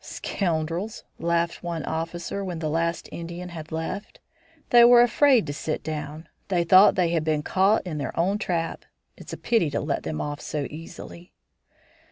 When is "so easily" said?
10.41-11.33